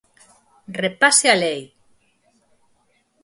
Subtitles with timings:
[0.81, 1.61] ¡Repase a lei!